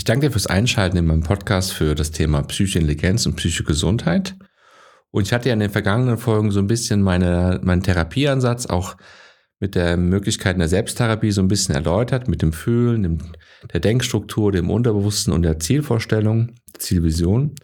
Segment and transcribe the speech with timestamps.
[0.00, 4.34] Ich danke dir fürs Einschalten in meinem Podcast für das Thema Psychointelligenz und Psychogesundheit.
[5.10, 8.96] Und ich hatte ja in den vergangenen Folgen so ein bisschen meine, meinen Therapieansatz auch
[9.58, 13.18] mit der Möglichkeit der Selbsttherapie so ein bisschen erläutert, mit dem Fühlen, dem,
[13.74, 17.54] der Denkstruktur, dem Unterbewussten und der Zielvorstellung, Zielvision.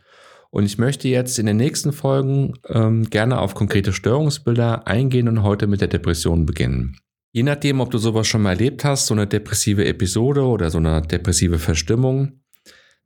[0.51, 5.43] Und ich möchte jetzt in den nächsten Folgen ähm, gerne auf konkrete Störungsbilder eingehen und
[5.43, 6.99] heute mit der Depression beginnen.
[7.33, 10.79] Je nachdem, ob du sowas schon mal erlebt hast, so eine depressive Episode oder so
[10.79, 12.41] eine depressive Verstimmung,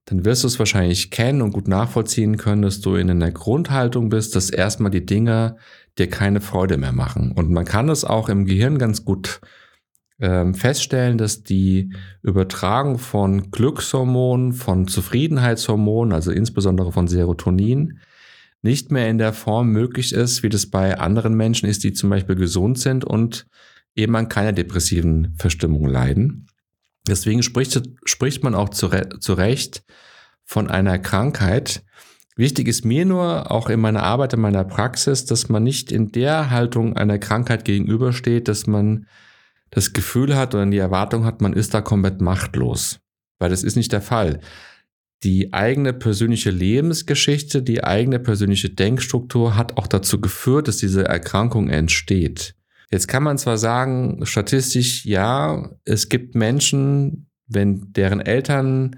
[0.04, 4.08] dann wirst du es wahrscheinlich kennen und gut nachvollziehen können, dass du in einer Grundhaltung
[4.08, 5.56] bist, dass erstmal die Dinge
[5.98, 7.32] dir keine Freude mehr machen.
[7.32, 9.40] Und man kann es auch im Gehirn ganz gut
[10.20, 11.92] ähm, feststellen, dass die
[12.22, 18.00] Übertragung von Glückshormonen, von Zufriedenheitshormonen, also insbesondere von Serotonin,
[18.62, 22.10] nicht mehr in der Form möglich ist, wie das bei anderen Menschen ist, die zum
[22.10, 23.46] Beispiel gesund sind und
[23.94, 26.46] eben an keiner depressiven Verstimmung leiden.
[27.08, 29.84] Deswegen spricht, spricht man auch zu, zu Recht
[30.44, 31.82] von einer Krankheit.
[32.36, 36.12] Wichtig ist mir nur, auch in meiner Arbeit, in meiner Praxis, dass man nicht in
[36.12, 39.06] der Haltung einer Krankheit gegenübersteht, dass man
[39.70, 43.00] das Gefühl hat oder die Erwartung hat, man ist da komplett machtlos.
[43.38, 44.40] Weil das ist nicht der Fall.
[45.22, 51.68] Die eigene persönliche Lebensgeschichte, die eigene persönliche Denkstruktur hat auch dazu geführt, dass diese Erkrankung
[51.68, 52.54] entsteht.
[52.90, 58.96] Jetzt kann man zwar sagen, statistisch ja, es gibt Menschen, wenn deren Eltern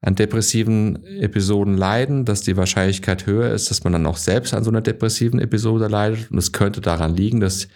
[0.00, 4.64] an depressiven Episoden leiden, dass die Wahrscheinlichkeit höher ist, dass man dann auch selbst an
[4.64, 6.30] so einer depressiven Episode leidet.
[6.30, 7.68] Und es könnte daran liegen, dass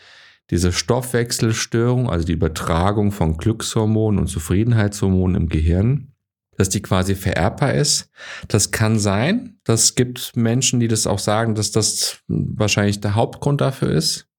[0.50, 6.12] diese Stoffwechselstörung, also die Übertragung von Glückshormonen und Zufriedenheitshormonen im Gehirn,
[6.56, 8.10] dass die quasi vererbbar ist.
[8.48, 9.58] Das kann sein.
[9.64, 14.29] Das gibt Menschen, die das auch sagen, dass das wahrscheinlich der Hauptgrund dafür ist.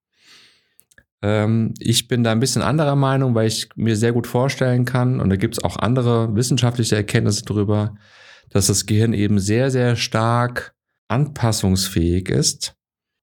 [1.22, 5.20] Ähm, ich bin da ein bisschen anderer Meinung, weil ich mir sehr gut vorstellen kann,
[5.20, 7.96] und da gibt es auch andere wissenschaftliche Erkenntnisse darüber,
[8.50, 10.74] dass das Gehirn eben sehr, sehr stark
[11.08, 12.76] anpassungsfähig ist.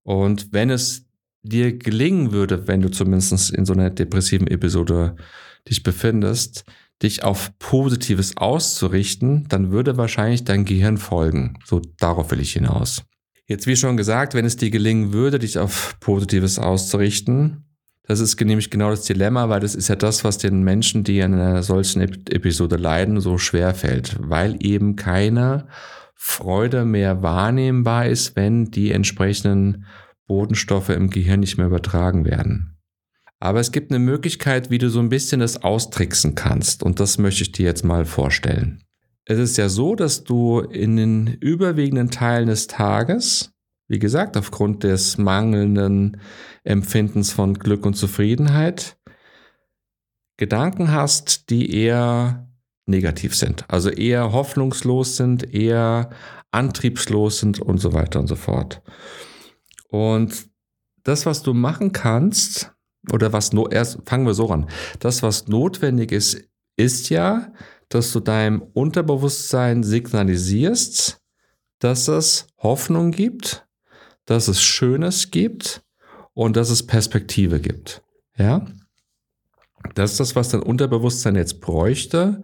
[0.02, 1.06] Und wenn es
[1.42, 5.16] dir gelingen würde, wenn du zumindest in so einer depressiven Episode
[5.68, 6.64] dich befindest,
[7.02, 11.58] dich auf Positives auszurichten, dann würde wahrscheinlich dein Gehirn folgen.
[11.64, 13.04] So darauf will ich hinaus.
[13.46, 17.67] Jetzt, wie schon gesagt, wenn es dir gelingen würde, dich auf Positives auszurichten,
[18.08, 21.22] das ist nämlich genau das Dilemma, weil das ist ja das, was den Menschen, die
[21.22, 25.68] an einer solchen Episode leiden, so schwer fällt, weil eben keine
[26.14, 29.84] Freude mehr wahrnehmbar ist, wenn die entsprechenden
[30.26, 32.78] Bodenstoffe im Gehirn nicht mehr übertragen werden.
[33.40, 37.18] Aber es gibt eine Möglichkeit, wie du so ein bisschen das austricksen kannst und das
[37.18, 38.82] möchte ich dir jetzt mal vorstellen.
[39.26, 43.52] Es ist ja so, dass du in den überwiegenden Teilen des Tages
[43.88, 46.20] wie gesagt, aufgrund des mangelnden
[46.62, 48.96] Empfindens von Glück und Zufriedenheit
[50.36, 52.48] Gedanken hast, die eher
[52.86, 56.10] negativ sind, also eher hoffnungslos sind, eher
[56.52, 58.80] antriebslos sind und so weiter und so fort.
[59.88, 60.48] Und
[61.02, 62.72] das, was du machen kannst,
[63.12, 64.68] oder was no erst fangen wir so an.
[65.00, 67.52] Das, was notwendig ist, ist ja,
[67.88, 71.20] dass du deinem Unterbewusstsein signalisierst,
[71.78, 73.67] dass es Hoffnung gibt,
[74.28, 75.82] dass es Schönes gibt
[76.34, 78.02] und dass es Perspektive gibt.
[78.36, 78.66] Ja?
[79.94, 82.42] Das ist das, was dein Unterbewusstsein jetzt bräuchte,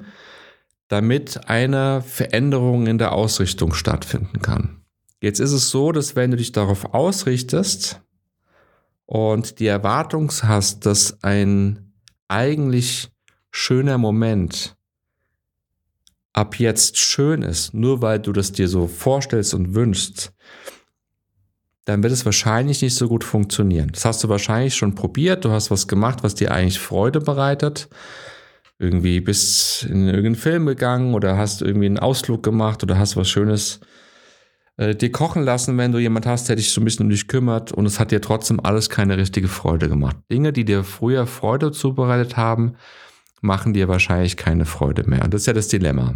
[0.88, 4.82] damit eine Veränderung in der Ausrichtung stattfinden kann.
[5.20, 8.00] Jetzt ist es so, dass wenn du dich darauf ausrichtest
[9.04, 11.92] und die Erwartung hast, dass ein
[12.28, 13.10] eigentlich
[13.50, 14.74] schöner Moment
[16.32, 20.32] ab jetzt schön ist, nur weil du das dir so vorstellst und wünschst,
[21.84, 23.90] dann wird es wahrscheinlich nicht so gut funktionieren.
[23.92, 27.88] Das hast du wahrscheinlich schon probiert, du hast was gemacht, was dir eigentlich Freude bereitet.
[28.78, 33.28] Irgendwie bist in irgendeinen Film gegangen oder hast irgendwie einen Ausflug gemacht oder hast was
[33.28, 33.80] Schönes
[34.76, 37.28] äh, dir kochen lassen, wenn du jemand hast, der dich so ein bisschen um dich
[37.28, 40.16] kümmert und es hat dir trotzdem alles keine richtige Freude gemacht.
[40.32, 42.74] Dinge, die dir früher Freude zubereitet haben,
[43.40, 45.22] machen dir wahrscheinlich keine Freude mehr.
[45.22, 46.14] Und das ist ja das Dilemma.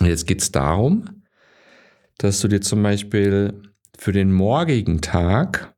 [0.00, 1.22] Und jetzt geht es darum,
[2.18, 5.74] dass du dir zum Beispiel für den morgigen Tag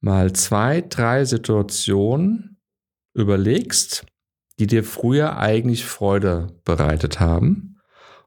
[0.00, 2.58] mal zwei, drei Situationen
[3.14, 4.04] überlegst,
[4.58, 7.78] die dir früher eigentlich Freude bereitet haben,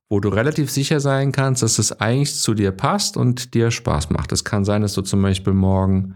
[0.10, 4.10] wo du relativ sicher sein kannst, dass es eigentlich zu dir passt und dir Spaß
[4.10, 4.32] macht.
[4.32, 6.16] Es kann sein, dass du zum Beispiel morgen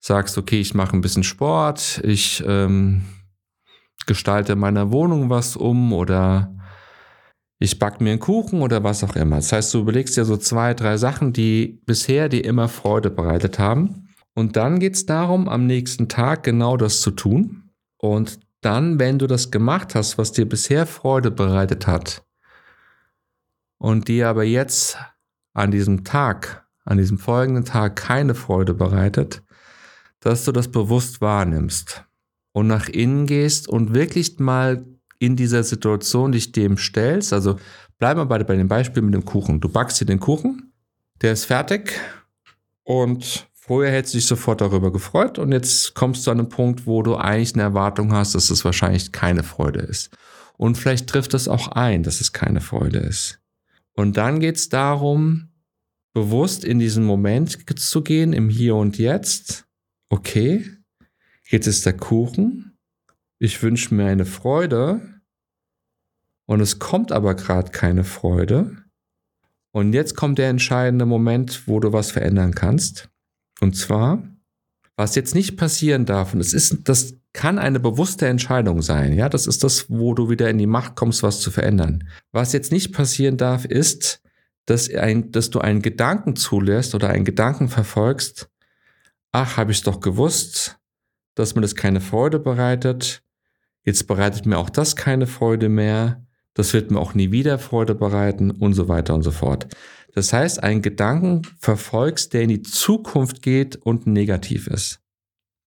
[0.00, 3.04] sagst, okay, ich mache ein bisschen Sport, ich ähm,
[4.06, 6.54] gestalte meiner Wohnung was um oder
[7.58, 9.36] ich back mir einen Kuchen oder was auch immer.
[9.36, 13.58] Das heißt, du überlegst dir so zwei, drei Sachen, die bisher dir immer Freude bereitet
[13.58, 14.08] haben.
[14.34, 17.70] Und dann geht es darum, am nächsten Tag genau das zu tun.
[17.96, 22.22] Und dann, wenn du das gemacht hast, was dir bisher Freude bereitet hat,
[23.78, 24.98] und dir aber jetzt
[25.54, 29.42] an diesem Tag, an diesem folgenden Tag keine Freude bereitet,
[30.20, 32.04] dass du das bewusst wahrnimmst
[32.52, 34.84] und nach innen gehst und wirklich mal
[35.18, 37.32] in dieser Situation dich dem stellst.
[37.32, 37.58] Also
[37.98, 39.60] bleib mal bei, bei dem Beispiel mit dem Kuchen.
[39.60, 40.72] Du backst dir den Kuchen,
[41.20, 41.98] der ist fertig
[42.84, 46.86] und vorher hättest du dich sofort darüber gefreut und jetzt kommst du an einen Punkt,
[46.86, 50.10] wo du eigentlich eine Erwartung hast, dass es wahrscheinlich keine Freude ist.
[50.56, 53.40] Und vielleicht trifft es auch ein, dass es keine Freude ist.
[53.94, 55.48] Und dann geht es darum,
[56.12, 59.66] bewusst in diesen Moment zu gehen, im Hier und Jetzt.
[60.08, 60.64] Okay,
[61.48, 62.67] jetzt ist der Kuchen.
[63.38, 65.00] Ich wünsche mir eine Freude.
[66.46, 68.76] Und es kommt aber gerade keine Freude.
[69.72, 73.10] Und jetzt kommt der entscheidende Moment, wo du was verändern kannst.
[73.60, 74.22] Und zwar,
[74.96, 79.12] was jetzt nicht passieren darf, und es ist, das kann eine bewusste Entscheidung sein.
[79.12, 82.08] Ja, das ist das, wo du wieder in die Macht kommst, was zu verändern.
[82.32, 84.22] Was jetzt nicht passieren darf, ist,
[84.66, 88.50] dass, ein, dass du einen Gedanken zulässt oder einen Gedanken verfolgst.
[89.30, 90.78] Ach, habe ich doch gewusst,
[91.34, 93.22] dass mir das keine Freude bereitet.
[93.88, 96.22] Jetzt bereitet mir auch das keine Freude mehr.
[96.52, 99.66] Das wird mir auch nie wieder Freude bereiten und so weiter und so fort.
[100.14, 105.00] Das heißt, einen Gedanken verfolgst, der in die Zukunft geht und negativ ist.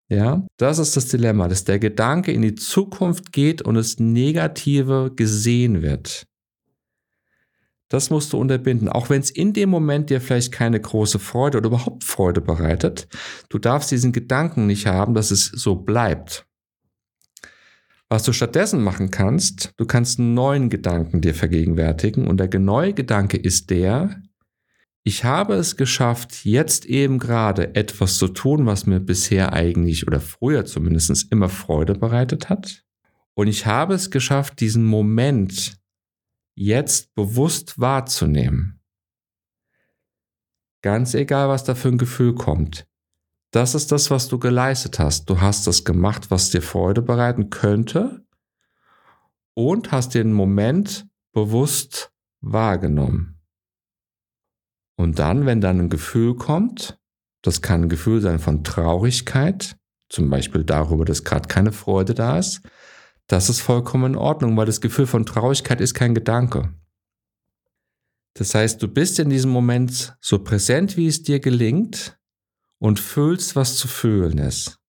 [0.07, 5.11] Ja, das ist das Dilemma, dass der Gedanke in die Zukunft geht und das Negative
[5.15, 6.27] gesehen wird.
[7.89, 11.57] Das musst du unterbinden, auch wenn es in dem Moment dir vielleicht keine große Freude
[11.57, 13.07] oder überhaupt Freude bereitet.
[13.49, 16.45] Du darfst diesen Gedanken nicht haben, dass es so bleibt.
[18.11, 22.93] Was du stattdessen machen kannst, du kannst einen neuen Gedanken dir vergegenwärtigen und der neue
[22.93, 24.21] Gedanke ist der,
[25.03, 30.19] ich habe es geschafft, jetzt eben gerade etwas zu tun, was mir bisher eigentlich oder
[30.19, 32.83] früher zumindest immer Freude bereitet hat.
[33.33, 35.77] Und ich habe es geschafft, diesen Moment
[36.53, 38.81] jetzt bewusst wahrzunehmen.
[40.81, 42.85] Ganz egal, was da für ein Gefühl kommt.
[43.51, 45.29] Das ist das, was du geleistet hast.
[45.29, 48.25] Du hast das gemacht, was dir Freude bereiten könnte
[49.53, 53.41] und hast den Moment bewusst wahrgenommen.
[54.95, 56.97] Und dann, wenn dann ein Gefühl kommt,
[57.41, 59.75] das kann ein Gefühl sein von Traurigkeit,
[60.09, 62.61] zum Beispiel darüber, dass gerade keine Freude da ist,
[63.27, 66.73] das ist vollkommen in Ordnung, weil das Gefühl von Traurigkeit ist kein Gedanke.
[68.33, 72.17] Das heißt, du bist in diesem Moment so präsent, wie es dir gelingt
[72.81, 74.79] und fühlst, was zu fühlen ist.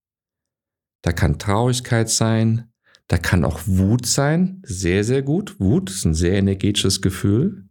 [1.03, 2.73] Da kann Traurigkeit sein,
[3.07, 5.61] da kann auch Wut sein, sehr, sehr gut.
[5.61, 7.69] Wut ist ein sehr energetisches Gefühl.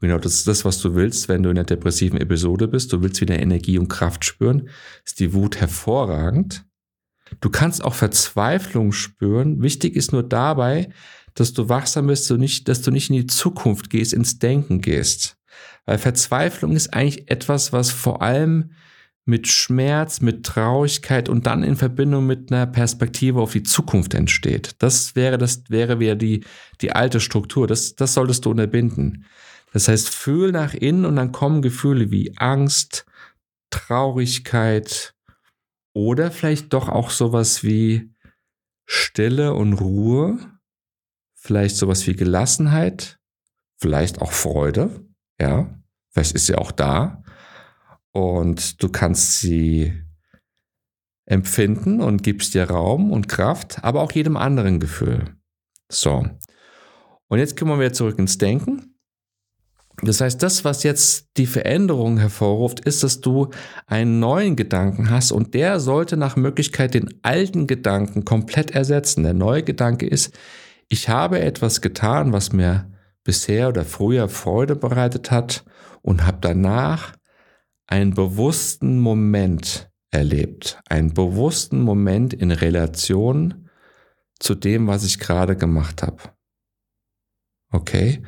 [0.00, 2.92] Genau, das ist das, was du willst, wenn du in einer depressiven Episode bist.
[2.92, 4.68] Du willst wieder Energie und Kraft spüren.
[5.06, 6.66] Ist die Wut hervorragend.
[7.40, 9.62] Du kannst auch Verzweiflung spüren.
[9.62, 10.90] Wichtig ist nur dabei,
[11.34, 14.82] dass du wachsam bist, und nicht, dass du nicht in die Zukunft gehst, ins Denken
[14.82, 15.38] gehst.
[15.86, 18.72] Weil Verzweiflung ist eigentlich etwas, was vor allem
[19.28, 24.76] mit Schmerz, mit Traurigkeit und dann in Verbindung mit einer Perspektive auf die Zukunft entsteht.
[24.78, 26.44] Das wäre, das wäre wieder die,
[26.80, 27.66] die alte Struktur.
[27.66, 29.26] Das, das solltest du unterbinden.
[29.74, 33.04] Das heißt, fühl nach innen und dann kommen Gefühle wie Angst,
[33.68, 35.14] Traurigkeit
[35.92, 38.10] oder vielleicht doch auch sowas wie
[38.86, 40.38] Stille und Ruhe,
[41.34, 43.18] vielleicht sowas wie Gelassenheit,
[43.76, 45.04] vielleicht auch Freude,
[45.38, 45.78] ja,
[46.12, 47.22] vielleicht ist sie auch da
[48.12, 49.92] und du kannst sie
[51.26, 55.36] empfinden und gibst dir Raum und Kraft, aber auch jedem anderen Gefühl.
[55.90, 56.26] So.
[57.28, 58.94] Und jetzt kommen wir zurück ins Denken.
[60.02, 63.48] Das heißt, das, was jetzt die Veränderung hervorruft, ist, dass du
[63.86, 69.24] einen neuen Gedanken hast und der sollte nach Möglichkeit den alten Gedanken komplett ersetzen.
[69.24, 70.32] Der neue Gedanke ist,
[70.88, 72.90] ich habe etwas getan, was mir
[73.24, 75.64] bisher oder früher Freude bereitet hat
[76.00, 77.17] und habe danach
[77.88, 83.68] einen bewussten Moment erlebt, einen bewussten Moment in Relation
[84.38, 86.22] zu dem, was ich gerade gemacht habe.
[87.72, 88.22] Okay?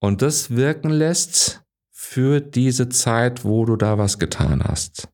[0.00, 5.08] und das wirken lässt für diese Zeit, wo du da was getan hast.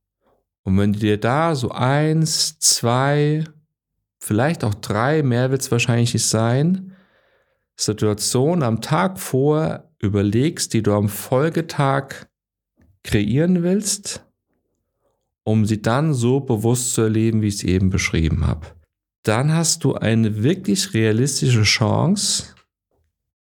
[0.62, 3.44] Und wenn du dir da so eins, zwei,
[4.18, 6.96] vielleicht auch drei, mehr wird es wahrscheinlich nicht sein,
[7.76, 12.26] Situationen am Tag vor überlegst, die du am Folgetag
[13.06, 14.26] kreieren willst,
[15.44, 18.66] um sie dann so bewusst zu erleben, wie ich es eben beschrieben habe.
[19.22, 22.54] Dann hast du eine wirklich realistische Chance,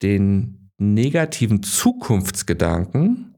[0.02, 3.36] den negativen Zukunftsgedanken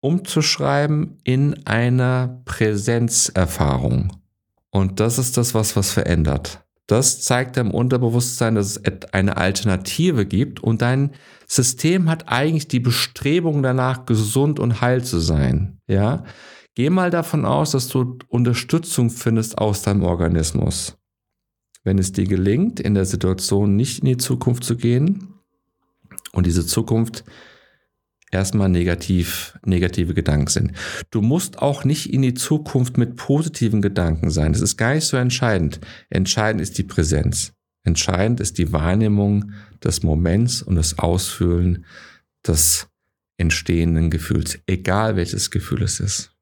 [0.00, 4.16] umzuschreiben in einer Präsenzerfahrung.
[4.70, 6.64] Und das ist das, was was verändert.
[6.92, 11.12] Das zeigt dem Unterbewusstsein, dass es eine Alternative gibt und dein
[11.46, 15.78] System hat eigentlich die Bestrebung danach, gesund und heil zu sein.
[15.86, 16.24] Ja,
[16.74, 20.98] geh mal davon aus, dass du Unterstützung findest aus deinem Organismus.
[21.82, 25.32] Wenn es dir gelingt, in der Situation nicht in die Zukunft zu gehen
[26.32, 27.24] und diese Zukunft
[28.32, 30.72] erstmal negativ, negative Gedanken sind.
[31.10, 34.52] Du musst auch nicht in die Zukunft mit positiven Gedanken sein.
[34.52, 35.80] Das ist gar nicht so entscheidend.
[36.10, 37.52] Entscheidend ist die Präsenz.
[37.84, 39.52] Entscheidend ist die Wahrnehmung
[39.84, 41.84] des Moments und das Ausfüllen
[42.46, 42.88] des
[43.36, 46.32] entstehenden Gefühls, egal welches Gefühl es ist.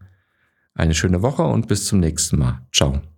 [0.76, 2.62] eine schöne Woche und bis zum nächsten Mal.
[2.72, 3.13] Ciao.